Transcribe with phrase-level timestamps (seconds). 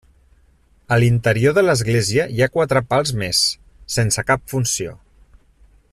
[0.95, 3.45] A l'interior de l'església hi ha quatre pals més,
[3.99, 4.99] sense cap funció.